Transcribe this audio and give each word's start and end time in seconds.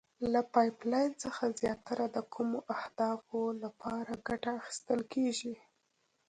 له 0.33 0.41
پایپ 0.53 0.77
لین 0.91 1.11
څخه 1.23 1.43
زیاتره 1.61 2.05
د 2.15 2.17
کومو 2.33 2.59
اهدافو 2.77 3.41
لپاره 3.63 4.11
ګټه 4.27 4.51
اخیستل 4.61 4.99
کیږي؟ 5.13 5.53